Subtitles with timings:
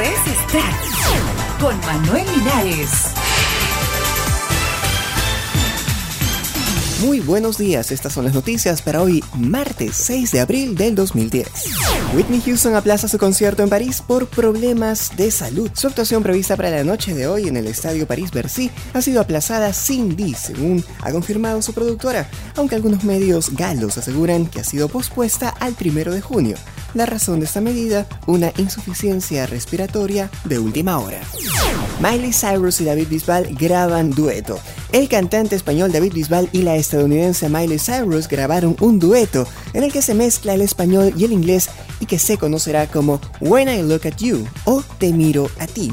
[0.00, 0.72] es estar
[1.58, 2.90] con Manuel Linares.
[7.00, 11.48] Muy buenos días, estas son las noticias para hoy, martes 6 de abril del 2010.
[12.14, 15.70] Whitney Houston aplaza su concierto en París por problemas de salud.
[15.74, 19.72] Su actuación prevista para la noche de hoy en el Estadio París-Bercy ha sido aplazada
[19.72, 24.88] sin di, según ha confirmado su productora, aunque algunos medios galos aseguran que ha sido
[24.88, 26.56] pospuesta al primero de junio.
[26.94, 31.20] La razón de esta medida, una insuficiencia respiratoria de última hora.
[32.00, 34.58] Miley Cyrus y David Bisbal graban dueto.
[34.92, 39.92] El cantante español David Bisbal y la estadounidense Miley Cyrus grabaron un dueto en el
[39.92, 41.68] que se mezcla el español y el inglés
[42.00, 45.92] y que se conocerá como When I Look at You o Te miro a ti.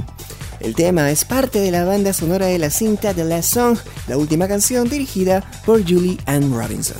[0.63, 3.77] El tema es parte de la banda sonora de la cinta The Last Song,
[4.07, 6.95] la última canción dirigida por Julie Ann Robinson.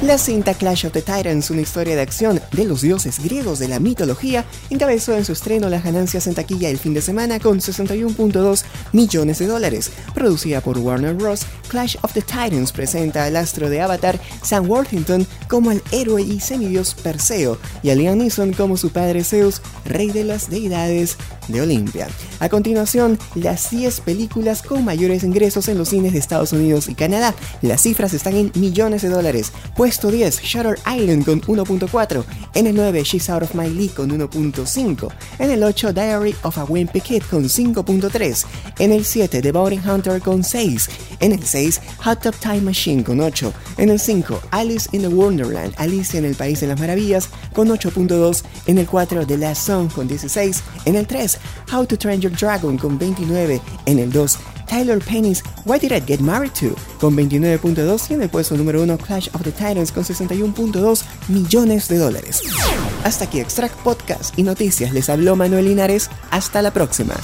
[0.00, 3.68] La cinta Clash of the Titans, una historia de acción de los dioses griegos de
[3.68, 7.60] la mitología, encabezó en su estreno las ganancias en taquilla el fin de semana con
[7.60, 9.90] 61.2 millones de dólares.
[10.14, 15.26] Producida por Warner Bros., Clash of the Titans presenta al astro de Avatar, Sam Worthington,
[15.48, 20.10] como el héroe y semidios Perseo, y a Liam Neeson como su padre Zeus, rey
[20.10, 22.08] de las deidades de Olimpia.
[22.40, 22.85] A continuación,
[23.34, 27.34] las 10 películas con mayores ingresos en los cines de Estados Unidos y Canadá.
[27.62, 29.52] Las cifras están en millones de dólares.
[29.76, 32.24] Puesto 10, Shutter Island con 1.4.
[32.54, 35.08] En el 9, She's Out of My League con 1.5.
[35.38, 38.44] En el 8, Diary of a Wimpy Picket con 5.3.
[38.78, 40.88] En el 7, The Bounty Hunter con 6.
[41.20, 43.52] En el 6, Hot Top Time Machine con 8.
[43.78, 47.68] En el 5, Alice in the Wonderland, Alicia en el País de las Maravillas con
[47.68, 48.44] 8.2.
[48.66, 50.62] En el 4, The Last Song con 16.
[50.84, 51.38] En el 3,
[51.72, 53.60] How to Train Your Dragon con 29.
[53.86, 58.22] En el 2, Tyler Penny's Why Did I Get Married To con 29.2 y en
[58.22, 62.42] el puesto número 1 Clash of the Titans con 61.2 millones de dólares.
[63.04, 64.92] Hasta aquí Extract Podcast y Noticias.
[64.92, 66.10] Les habló Manuel Linares.
[66.30, 67.14] Hasta la próxima.